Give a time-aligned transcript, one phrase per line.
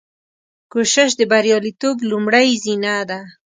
[0.71, 3.19] کوشش د بریالیتوب لومړۍ زینه ده.